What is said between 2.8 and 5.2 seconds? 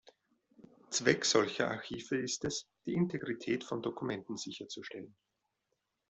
die Integrität von Dokumenten sicherzustellen.